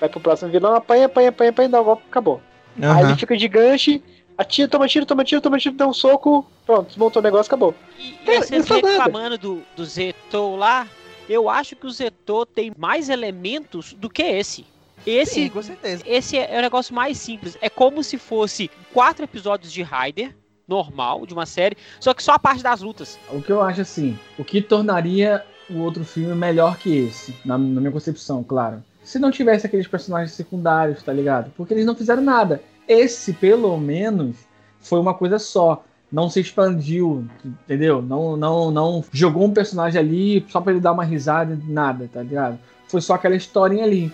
[0.00, 2.40] Vai pro próximo vilão, apanha, apanha, apanha, apanha, dá um golpe, acabou.
[2.80, 4.00] Aí ele fica de gancho,
[4.38, 7.74] atira, toma tiro, toma tiro, toma tiro, dá um soco, pronto, desmontou o negócio, acabou.
[7.98, 8.88] E, e Cara, faz nada.
[8.88, 10.88] reclamando do, do Zetou lá,
[11.28, 14.64] eu acho que o Zetou tem mais elementos do que esse.
[15.06, 16.02] Esse, Sim, com certeza.
[16.06, 17.56] esse é o negócio mais simples.
[17.60, 20.34] É como se fosse quatro episódios de Rider,
[20.68, 23.18] normal, de uma série, só que só a parte das lutas.
[23.30, 27.56] O que eu acho assim, o que tornaria o outro filme melhor que esse, na,
[27.56, 28.82] na minha concepção, claro.
[29.10, 31.50] Se não tivesse aqueles personagens secundários, tá ligado?
[31.56, 32.62] Porque eles não fizeram nada.
[32.86, 34.36] Esse, pelo menos,
[34.78, 35.82] foi uma coisa só.
[36.12, 38.00] Não se expandiu, entendeu?
[38.00, 42.08] Não, não, não jogou um personagem ali só pra ele dar uma risada e nada,
[42.12, 42.56] tá ligado?
[42.86, 44.12] Foi só aquela historinha ali.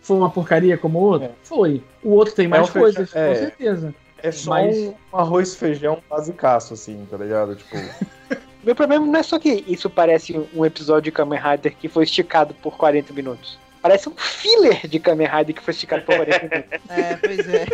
[0.00, 1.28] Foi uma porcaria como o outro?
[1.28, 1.32] É.
[1.42, 1.84] Foi.
[2.02, 3.28] O outro tem mais um fecha- coisas, é.
[3.28, 3.94] com certeza.
[4.22, 7.56] É só Mas- um arroz e feijão basicaço, assim, tá ligado?
[7.56, 7.76] Tipo,
[8.64, 12.04] Meu problema não é só que isso parece um episódio de Kamen Rider que foi
[12.04, 13.58] esticado por 40 minutos.
[13.82, 16.80] Parece um filler de Kamen Rider que foi esticado por 40 minutos.
[16.90, 17.66] É, pois é.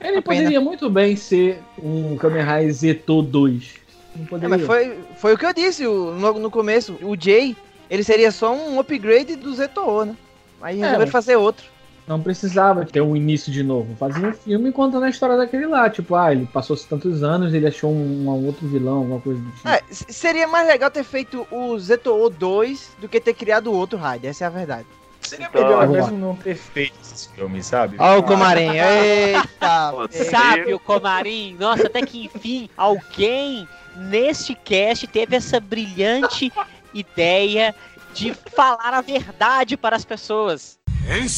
[0.00, 3.74] Ele poderia muito bem ser um Kamen Rider Zeto 2.
[4.16, 4.48] Não É, poderia.
[4.58, 6.98] mas foi, foi o que eu disse o- no, no começo.
[7.02, 7.56] O Jay,
[7.90, 10.16] ele seria só um upgrade do Zetoo, né?
[10.60, 11.64] Aí resolveram mas- fazer outro.
[12.06, 13.96] Não precisava ter um início de novo.
[13.96, 15.90] Fazia um filme contando a história daquele lá.
[15.90, 19.50] Tipo, ah, ele passou-se tantos anos, ele achou um, um outro vilão, alguma coisa do
[19.50, 19.68] tipo.
[19.68, 24.30] É, seria mais legal ter feito o Zetoo 2 do que ter criado outro Raider,
[24.30, 24.86] essa é a verdade.
[25.28, 25.86] Seria Então, melhor lá.
[25.86, 27.96] mesmo não ter feito esses filmes, sabe?
[27.98, 29.92] Ó o Comarim, eita!
[30.30, 31.56] Sabe, o Comarim?
[31.58, 36.52] Nossa, até que enfim, alguém neste cast teve essa brilhante
[36.92, 37.74] ideia
[38.14, 40.78] de falar a verdade para as pessoas.
[41.06, 41.28] 変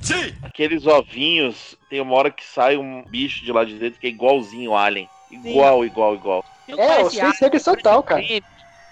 [0.00, 0.32] Sim!
[0.42, 4.10] Aqueles ovinhos, tem uma hora que sai um bicho de lá de dentro que é
[4.10, 5.08] igualzinho o Alien.
[5.30, 5.86] Igual, Sim.
[5.86, 6.44] igual, igual.
[6.68, 8.22] É, eu sei o é total, cara.
[8.22, 8.42] Tem,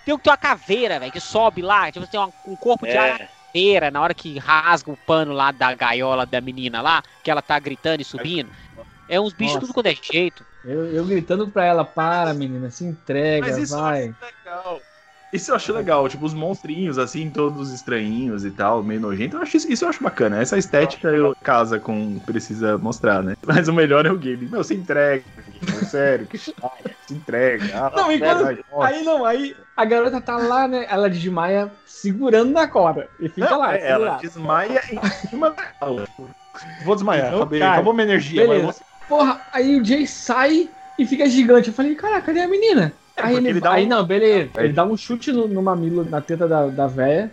[0.05, 2.99] tem uma caveira, velho, que sobe lá, tipo, tem um corpo de é.
[2.99, 7.31] alien caveira, na hora que rasga o pano lá da gaiola da menina lá, que
[7.31, 8.51] ela tá gritando e subindo.
[9.09, 9.67] É uns bichos Nossa.
[9.67, 10.45] tudo quanto é jeito.
[10.65, 14.15] Eu, eu, gritando pra ela, para, menina, se entrega, vai.
[14.21, 14.81] É legal.
[15.33, 19.37] Isso eu acho legal, tipo, os monstrinhos, assim, todos estranhinhos e tal, meio nojento.
[19.37, 20.41] Eu acho isso, isso eu acho bacana.
[20.41, 23.35] Essa estética eu casa com precisa mostrar, né?
[23.47, 24.47] Mas o melhor é o game.
[24.47, 25.25] Meu, se entrega,
[25.89, 27.65] sério, que chato, se entrega.
[27.75, 28.63] Ah, Não, e morre.
[28.83, 30.87] Aí não, aí a garota tá lá, né?
[30.89, 33.09] Ela desmaia segurando na corda.
[33.19, 36.07] E fica Não, lá, é, ela desmaia em cima da aula.
[36.85, 38.47] Vou desmaiar, Então, acabei, cara, acabou minha energia.
[38.47, 38.67] beleza.
[38.67, 40.69] mas Porra, aí o Jay sai
[40.99, 41.69] e fica gigante.
[41.69, 42.93] Eu falei, cara, cadê a menina?
[43.17, 44.51] É, aí ele, ele dá aí um- não, beleza.
[44.57, 44.65] É.
[44.65, 47.31] Ele dá um chute no, no mamilo, na teta da, da véia.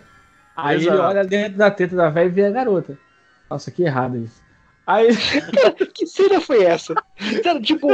[0.56, 1.02] Aí ele Exato.
[1.02, 2.98] olha dentro da teta da véia e vê a garota.
[3.48, 4.42] Nossa, que errado isso.
[4.86, 5.08] Aí
[5.94, 6.94] que cena foi essa?
[7.42, 7.86] Cara, tipo,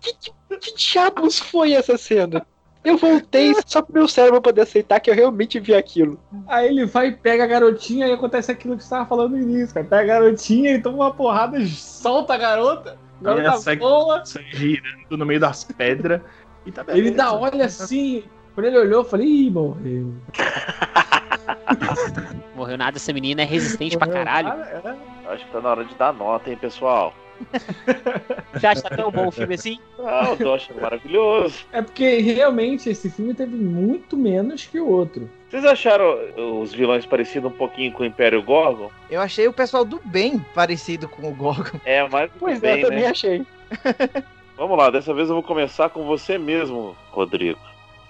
[0.00, 2.44] que, que, que diabos foi essa cena?
[2.84, 6.20] Eu voltei só pro meu cérebro poder aceitar que eu realmente vi aquilo.
[6.46, 9.38] Aí ele vai e pega a garotinha e acontece aquilo que você tava falando no
[9.38, 9.86] início, cara.
[9.86, 13.78] Pega a garotinha, ele toma uma porrada, solta a garota, a garota Ela sai-
[14.26, 16.20] sai girando no meio das pedras.
[16.66, 18.24] E tá ele dá olha assim.
[18.54, 20.14] Quando ele olhou, eu falei, ih, morreu.
[22.54, 24.48] Morreu nada, essa menina é resistente pra caralho.
[24.48, 24.96] Cara,
[25.26, 27.12] acho que tá na hora de dar nota, hein, pessoal.
[28.54, 29.80] Você acha que tá tão bom o filme assim?
[29.98, 31.66] Ah, eu tô achando maravilhoso.
[31.72, 35.28] É porque realmente esse filme teve muito menos que o outro.
[35.50, 36.16] Vocês acharam
[36.60, 38.90] os vilões parecidos um pouquinho com o Império Gorgon?
[39.10, 41.78] Eu achei o pessoal do bem parecido com o Gorgon.
[41.84, 43.10] É, mas Pois é, bem, eu também né?
[43.10, 43.44] achei.
[44.56, 47.58] Vamos lá, dessa vez eu vou começar com você mesmo, Rodrigo.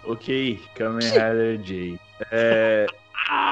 [0.07, 1.99] Ok, Kamen Rider J.
[2.31, 2.87] É...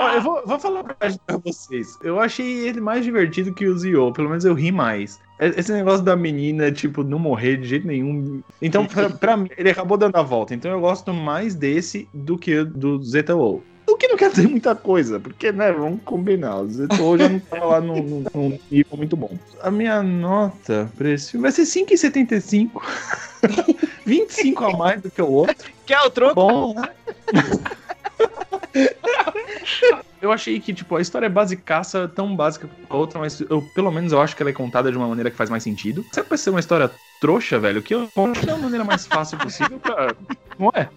[0.01, 0.95] Ó, eu vou, vou falar pra,
[1.27, 1.99] pra vocês.
[2.03, 4.13] Eu achei ele mais divertido que o Zio.
[4.13, 5.19] Pelo menos eu ri mais.
[5.41, 8.43] E- Esse negócio da menina, tipo, não morrer de jeito nenhum.
[8.61, 10.55] Então, pra, pra mim, ele acabou dando a volta.
[10.55, 13.63] Então eu gosto mais desse do que do ZTO.
[13.93, 16.57] O que não quer dizer muita coisa, porque, né, vamos combinar.
[16.61, 16.69] O
[17.19, 19.37] já não tava lá num, num- num nível muito bom.
[19.61, 22.83] A minha nota pra esse filme vai ser 5,75.
[24.07, 25.71] 25 a mais do que o outro.
[25.85, 26.35] Quer o troco?
[26.35, 26.89] Bom, né?
[30.23, 33.61] Eu achei que, tipo, a história é basicaça, tão básica quanto a outra, mas eu,
[33.75, 36.03] pelo menos eu acho que ela é contada de uma maneira que faz mais sentido.
[36.13, 39.79] Se vai ser uma história trouxa, velho, que eu conto da maneira mais fácil possível
[39.79, 40.15] pra.
[40.59, 40.89] Não é?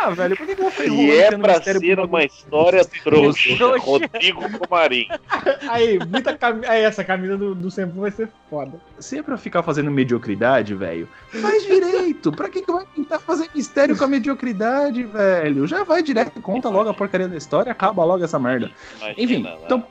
[0.00, 3.84] Ah, velho, por que, que eu E é pra ser uma história trouxa, Trouxa.
[3.84, 5.08] Rodrigo Comarim.
[5.68, 6.60] Aí, muita cam...
[6.66, 8.80] aí essa camisa do, do Senpu vai ser foda.
[8.98, 11.08] Se é pra ficar fazendo mediocridade, velho,
[11.42, 12.30] faz direito.
[12.30, 15.66] Pra que, que vai tentar fazer mistério com a mediocridade, velho?
[15.66, 18.70] Já vai direto, conta logo a porcaria da história, acaba logo essa merda.
[18.98, 19.58] Imagina, Enfim, né?
[19.64, 19.84] então,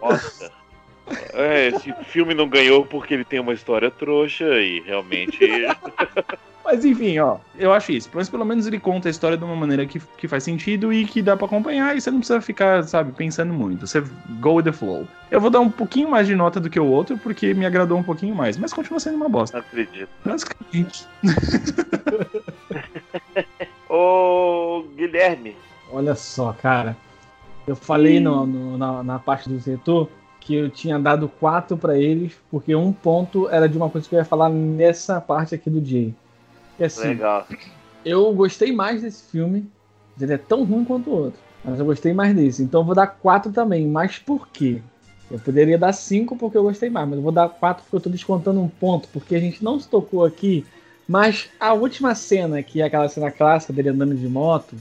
[0.00, 0.52] Nossa.
[1.32, 5.38] É, esse filme não ganhou porque ele tem uma história trouxa e realmente.
[6.70, 8.10] Mas enfim, ó, eu acho isso.
[8.12, 11.06] Mas pelo menos ele conta a história de uma maneira que, que faz sentido e
[11.06, 13.86] que dá pra acompanhar e você não precisa ficar, sabe, pensando muito.
[13.86, 14.02] Você
[14.38, 15.08] go with the flow.
[15.30, 17.96] Eu vou dar um pouquinho mais de nota do que o outro porque me agradou
[17.96, 19.56] um pouquinho mais, mas continua sendo uma bosta.
[19.56, 20.10] Não acredito.
[20.22, 21.06] Basicamente.
[23.88, 25.56] Ô, Guilherme.
[25.90, 26.94] Olha só, cara.
[27.66, 31.96] Eu falei no, no- na, na parte do setor que eu tinha dado quatro pra
[31.98, 35.70] eles, porque um ponto era de uma coisa que eu ia falar nessa parte aqui
[35.70, 36.14] do Jay.
[36.78, 37.46] Que assim, Legal.
[38.04, 39.68] eu gostei mais desse filme.
[40.20, 41.40] Ele é tão ruim quanto o outro.
[41.64, 42.62] Mas eu gostei mais desse.
[42.62, 43.86] Então eu vou dar quatro também.
[43.86, 44.80] Mas por quê?
[45.30, 48.00] Eu poderia dar cinco porque eu gostei mais, mas eu vou dar quatro porque eu
[48.00, 50.64] tô descontando um ponto, porque a gente não se tocou aqui.
[51.06, 54.74] Mas a última cena, que é aquela cena clássica dele andando de moto,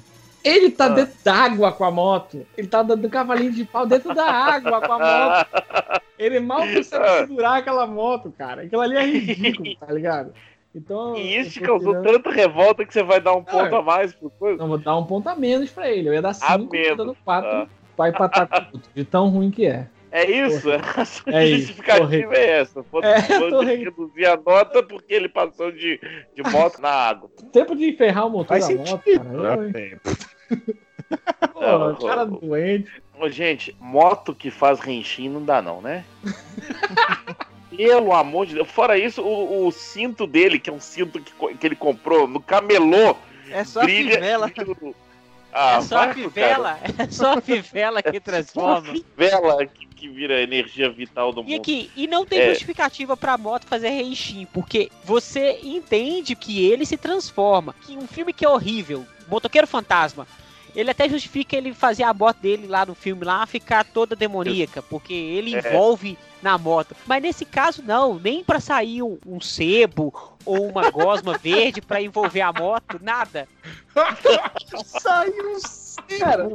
[0.44, 0.90] ele tá Ah.
[0.90, 2.46] dentro d'água com a moto.
[2.58, 5.48] Ele tá dando cavalinho de pau dentro da água com a moto.
[6.18, 7.28] Ele mal consegue Ah.
[7.28, 8.64] segurar aquela moto, cara.
[8.64, 10.34] Aquilo ali é ridículo, tá ligado?
[10.76, 11.16] Então.
[11.16, 13.80] E isso te causou tirando- tanta revolta que você vai dar um ponto Ah.
[13.80, 14.58] a mais por coisa?
[14.58, 16.10] Não, vou dar um ponto a menos pra ele.
[16.10, 17.50] Eu ia dar A 5, menos, dando 4.
[17.50, 17.68] ah.
[17.98, 18.84] Vai empatar tudo.
[18.94, 19.88] De tão ruim que é.
[20.12, 20.70] É isso?
[20.96, 22.82] A sua É isso, justificativa é essa.
[22.84, 26.00] Vou, É, vou reduzir a nota porque ele passou de,
[26.36, 27.30] de moto na água.
[27.52, 29.42] Tempo de ferrar o motor Faz da moto, sentido.
[29.42, 29.72] cara.
[29.74, 30.02] Tempo.
[31.54, 32.92] Pô, Não, cara doente.
[33.30, 36.06] Gente, moto que faz renchim não dá não, né?
[37.78, 38.68] Pelo amor de Deus.
[38.70, 42.42] Fora isso, o, o cinto dele, que é um cinto que, que ele comprou no
[42.42, 43.16] camelô,
[43.50, 44.16] É só a brilha.
[44.16, 44.52] fivela.
[45.54, 48.94] Ah, é só a vai pro fivela, é só a fivela que Só a transforma.
[48.94, 51.50] fivela que, que vira a energia vital do mundo.
[51.52, 52.50] E aqui, e não tem É.
[52.50, 57.74] justificativa pra moto fazer reenchim, porque você entende que ele se transforma.
[57.86, 60.28] Que um filme que é horrível, Motoqueiro Fantasma,
[60.80, 64.82] ele até justifica ele fazer a moto dele lá no filme lá ficar toda demoníaca,
[64.84, 65.60] porque ele É.
[65.60, 66.96] envolve na moto.
[67.08, 70.14] Mas nesse caso não, nem pra sair um, um sebo
[70.46, 73.48] ou uma gosma verde pra envolver a moto, nada.
[74.86, 75.58] Saiu
[76.20, 76.48] Cara,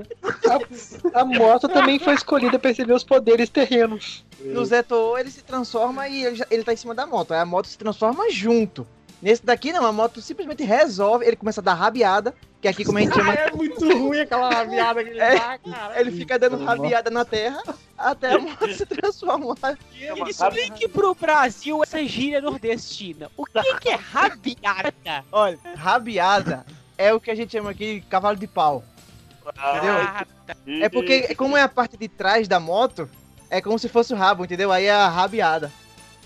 [1.15, 4.25] a, a moto também foi escolhida pra receber os poderes terrenos.
[4.41, 7.33] No Zeto, ele se transforma e ele, já- ele tá em cima da moto.
[7.33, 8.87] Aí a moto se transforma junto.
[9.23, 12.99] Nesse daqui, não, a moto simplesmente resolve, ele começa a dar rabiada, que aqui como
[12.99, 16.01] a gente chama, é muito ruim aquela rabiada que ele É, dá, cara.
[16.01, 17.63] ele fica dando rabiada na terra
[17.97, 19.37] até a moto se transformar.
[20.17, 23.31] uma Explique pro Brasil essa gíria nordestina.
[23.37, 25.25] O que, que é rabiada?
[25.31, 26.67] Olha, rabiada
[26.99, 28.83] é o que a gente chama aqui de cavalo de pau.
[29.47, 29.95] Entendeu?
[29.95, 30.27] Ah,
[30.67, 33.09] É porque, como é a parte de trás da moto,
[33.51, 34.73] é como se fosse o rabo, entendeu?
[34.73, 35.71] Aí é a rabiada.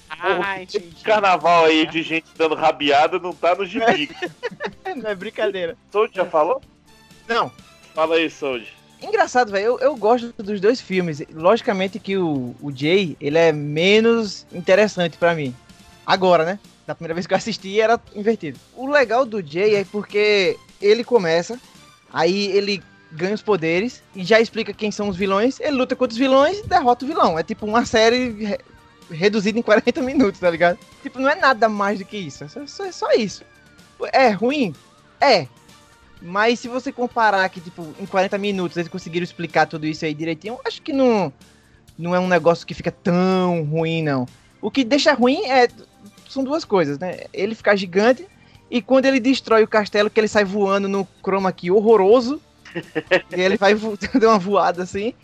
[0.08, 1.02] Ah, entendi.
[1.02, 4.10] Carnaval aí de gente dando rabiada não tá no gibi.
[4.96, 5.76] Não é brincadeira.
[5.92, 6.62] Sold já falou?
[7.28, 7.52] Não.
[7.94, 8.66] Fala aí, Sold.
[9.02, 9.64] Engraçado, velho.
[9.64, 11.22] Eu, eu gosto dos dois filmes.
[11.32, 15.54] Logicamente que o, o Jay, ele é menos interessante pra mim.
[16.06, 16.58] Agora, né?
[16.86, 18.58] Da primeira vez que eu assisti era invertido.
[18.74, 21.58] O legal do Jay é porque ele começa,
[22.12, 25.60] aí ele ganha os poderes e já explica quem são os vilões.
[25.60, 27.38] Ele luta contra os vilões e derrota o vilão.
[27.38, 28.56] É tipo uma série
[29.10, 30.78] re- reduzida em 40 minutos, tá ligado?
[31.02, 32.44] Tipo, não é nada mais do que isso.
[32.44, 33.44] É só, só- é isso.
[34.12, 34.74] É ruim?
[35.20, 35.46] É.
[36.20, 40.14] Mas se você comparar que, tipo, em 40 minutos eles conseguiram explicar tudo isso aí
[40.14, 41.32] direitinho, eu acho que não,
[41.98, 44.26] não é um negócio que fica tão ruim, não.
[44.60, 45.68] O que deixa ruim é.
[46.28, 47.24] São duas coisas, né?
[47.32, 48.26] Ele ficar gigante
[48.70, 52.40] e quando ele destrói o castelo, que ele sai voando no chroma key horroroso.
[53.36, 53.74] e ele vai
[54.12, 55.14] dando uma voada assim.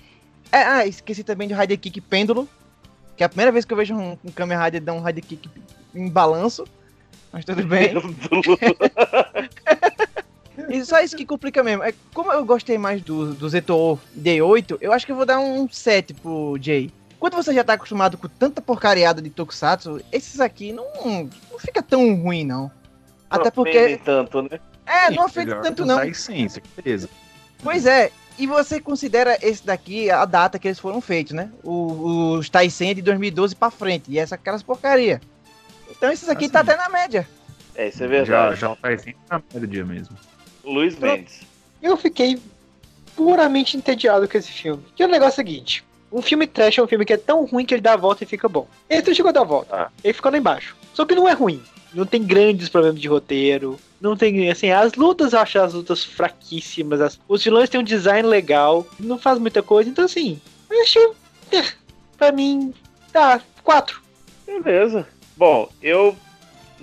[0.51, 2.49] É, ah, esqueci também de Rider Kick pêndulo.
[3.23, 5.25] Que é a primeira vez que eu vejo um, um Kamen Rider dar um Rider
[5.25, 5.49] Kick
[5.95, 6.65] em balanço.
[7.33, 7.95] Mas tudo bem.
[10.69, 11.83] E só isso que complica mesmo.
[11.83, 15.41] É, como eu gostei mais do, do Zeto D8, eu acho que eu vou dar
[15.41, 16.93] um 7 pro Jay.
[17.19, 20.85] Quando você já tá acostumado com tanta porcariada de Tokusatsu, esses aqui não,
[21.51, 22.71] não fica tão ruim, não.
[23.31, 23.79] Até porque.
[23.79, 24.61] Ofendem tanto, né?
[24.85, 25.99] É, não Melhor tanto não.
[25.99, 27.09] a essência, beleza.
[27.63, 28.11] Pois é.
[28.39, 31.51] E você considera esse daqui a data que eles foram feitos, né?
[31.63, 34.11] O- Os Taisen é de 2012 pra frente.
[34.11, 35.21] E essa aquelas porcaria.
[35.91, 36.53] Então esses aqui Assim.
[36.53, 37.29] tá até na média.
[37.75, 38.61] É, isso é Já, verdade.
[38.61, 40.17] já tá sempre na média mesmo.
[40.65, 41.41] Luiz Mendes.
[41.83, 42.39] Eu fiquei
[43.17, 44.83] puramente entediado com esse filme.
[44.99, 47.45] E o negócio é o seguinte: um filme trash é um filme que é tão
[47.45, 48.67] ruim que ele dá a volta e fica bom.
[48.89, 49.77] Esse não chegou a dar a volta.
[49.77, 49.91] Ah.
[50.03, 50.77] Ele ficou lá embaixo.
[50.95, 51.63] Só que não é ruim.
[51.95, 53.79] Não tem grandes problemas de roteiro.
[54.01, 57.01] Não tem, assim, as lutas eu acho as lutas fraquíssimas.
[57.01, 58.87] as- os vilões têm um design legal.
[58.99, 59.89] Não faz muita coisa.
[59.91, 61.09] Então, assim, eu achei.
[61.53, 61.65] é,
[62.17, 62.73] Pra mim,
[63.13, 63.41] tá.
[63.63, 64.01] Quatro.
[64.47, 65.07] Beleza.
[65.37, 66.17] Bom, eu.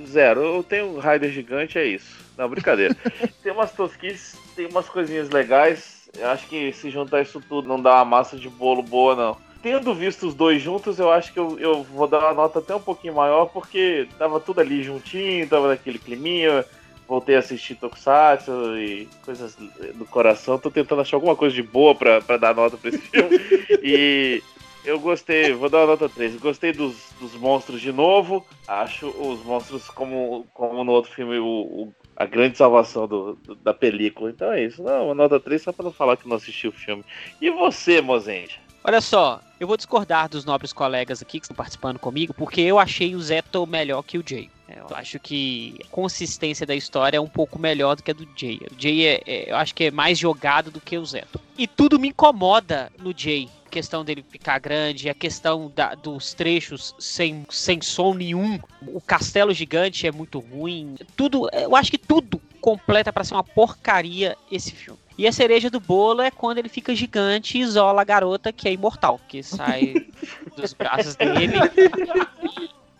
[0.07, 0.41] Zero.
[0.41, 2.17] Eu tenho um Raider gigante, é isso.
[2.37, 2.95] Não, brincadeira.
[3.43, 6.07] tem umas tosquices, tem umas coisinhas legais.
[6.17, 9.37] Eu acho que se juntar isso tudo não dá uma massa de bolo boa, não.
[9.61, 12.73] Tendo visto os dois juntos, eu acho que eu, eu vou dar uma nota até
[12.73, 16.65] um pouquinho maior, porque tava tudo ali juntinho, tava naquele climinha.
[17.07, 19.55] Voltei a assistir Tokusatsu e coisas
[19.95, 20.59] do coração.
[20.59, 23.39] Tô tentando achar alguma coisa de boa pra, pra dar nota pra esse filme.
[23.81, 24.43] E
[24.85, 26.35] eu gostei, vou dar uma nota 3.
[26.37, 28.45] Gostei dos, dos monstros de novo.
[28.67, 33.55] Acho os monstros, como, como no outro filme, o, o- a grande salvação do, do-
[33.55, 34.29] da película.
[34.29, 34.83] Então é isso.
[34.83, 37.03] Não, uma nota 3 só pra não falar que não assisti o filme.
[37.41, 38.59] E você, Mozende?
[38.89, 42.79] Olha só, eu vou discordar dos nobres colegas aqui que estão participando comigo, porque eu
[42.79, 44.49] achei o Zeto melhor que o Jay.
[44.67, 48.27] Eu acho que a consistência da história é um pouco melhor do que a do
[48.35, 48.59] Jay.
[48.75, 51.39] O Jay é, é- eu acho que é mais jogado do que o Zeto.
[51.55, 53.47] E tudo me incomoda no Jay.
[53.67, 58.59] A questão dele ficar grande, a questão da- dos trechos sem, sem som nenhum.
[58.87, 60.95] O castelo gigante é muito ruim.
[61.15, 64.99] Tudo, eu acho que tudo completa pra ser uma porcaria esse filme.
[65.19, 68.69] E a cereja do bolo é quando ele fica gigante e isola a garota que
[68.69, 69.93] é imortal, que sai
[70.55, 71.55] dos braços dele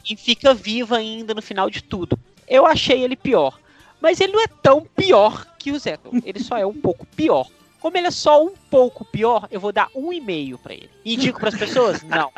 [0.03, 2.19] e fica viva ainda no final de tudo.
[2.45, 3.57] Eu achei ele pior,
[4.01, 6.11] mas ele não é tão pior que o Zeto.
[6.25, 7.47] Ele só é um pouco pior.
[7.79, 10.89] Como ele é só um pouco pior, eu vou dar um e meio pra ele.
[11.05, 12.03] Indico pras pessoas?
[12.03, 12.33] Não.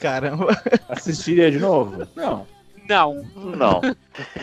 [0.00, 0.60] Caramba.
[0.88, 2.04] Assistiria de novo?
[2.16, 2.48] Não.
[2.88, 3.24] Não.
[3.36, 3.80] Não.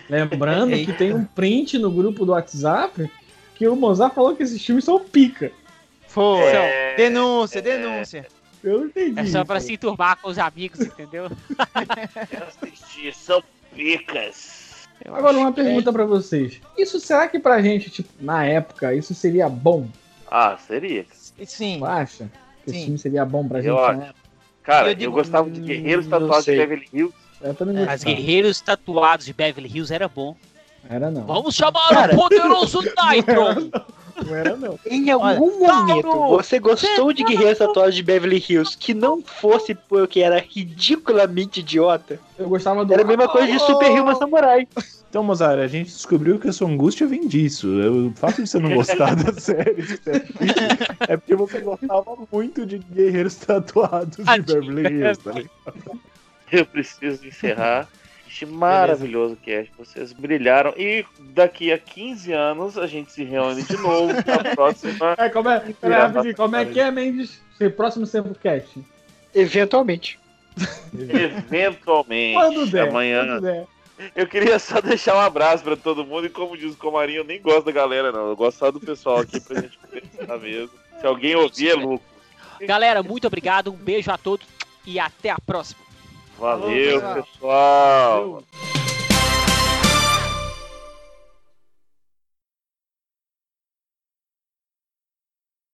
[0.10, 3.12] Lembrando que tem um print no grupo do WhatsApp
[3.60, 5.52] que o Mozart falou que esses filmes são pica.
[6.08, 6.42] Foi.
[6.46, 8.26] É, denúncia, denúncia.
[8.64, 9.20] Eu não entendi.
[9.20, 11.26] É só pra se enturmar com os amigos, entendeu?
[11.26, 13.44] Eu assisti, são
[13.76, 14.88] picas.
[15.04, 16.60] Eu Agora uma é- pergunta pra vocês.
[16.78, 19.88] Isso será que pra gente, tipo, na época, isso seria bom?
[20.32, 21.06] Ah, seria.
[21.46, 21.80] Sim.
[21.80, 22.32] Tu acha?
[22.64, 22.76] Que Sim.
[22.76, 24.16] esse filme seria bom pra gente Eu na época?
[24.64, 26.52] Cara, Eu eu, digo- gostava de Guerreiros Hum, Tatuados de.
[26.56, 27.16] Beverly Hills.
[27.42, 28.16] Eu também Mas gostava.
[28.16, 30.36] Guerreiros Tatuados de Beverly Hills era bom.
[30.88, 31.26] Era não.
[31.26, 32.14] Vamos chamar Cara.
[32.14, 33.72] o poderoso Nitro!
[34.26, 34.80] Não era não.
[34.86, 39.22] Em algum Olha, momento Tauro, você gostou de Guerreiros Tatuados de Beverly Hills que não
[39.22, 42.20] fosse porque era ridiculamente idiota?
[42.38, 42.94] Eu gostava do.
[42.94, 44.68] Era a mesma coisa de Super Human Samurai.
[45.10, 47.68] Então, Mozart, a gente descobriu que a sua angústia vem disso.
[47.68, 49.84] O fato de você não gostar da série
[51.08, 55.24] é porque você gostava muito de guerreiros tatuados de Beverly Hills.
[55.24, 56.00] Tá ligado?
[56.52, 57.88] Eu preciso encerrar
[58.30, 59.72] este maravilhoso cast.
[59.78, 60.74] Vocês brilharam.
[60.78, 61.04] E
[61.34, 65.16] daqui a 15 anos a gente se reúne de novo na próxima.
[65.18, 67.42] É, como é, pera, rapidinho, como é que é, Mendes?
[67.58, 68.80] Seu próximo Sempocast?
[69.34, 70.20] Eventualmente.
[70.94, 72.36] Eventualmente.
[72.36, 72.88] Quando der.
[72.88, 73.26] amanhã.
[73.26, 73.68] Quando der.
[74.16, 76.28] Eu queria só deixar um abraço pra todo mundo.
[76.28, 78.30] E como diz o Comarinho, eu nem gosto da galera, não.
[78.30, 80.72] Eu gosto só do pessoal aqui pra gente conversar mesmo.
[81.02, 82.08] Se alguém ouvir, é lucro.
[82.62, 84.46] Galera, muito obrigado, um beijo a todos
[84.86, 85.89] e até a próxima.
[86.40, 88.42] Valeu, Falou, pessoal.
[88.42, 88.79] pessoal.